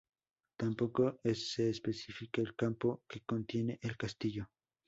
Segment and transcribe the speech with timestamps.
[0.57, 4.49] Tampoco se especifica el campo que contiene el castillo.